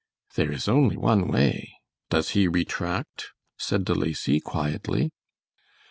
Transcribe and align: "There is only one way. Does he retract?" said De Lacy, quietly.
"There 0.33 0.51
is 0.51 0.67
only 0.67 0.97
one 0.97 1.27
way. 1.27 1.75
Does 2.09 2.29
he 2.31 2.47
retract?" 2.47 3.33
said 3.55 3.85
De 3.85 3.93
Lacy, 3.93 4.39
quietly. 4.39 5.11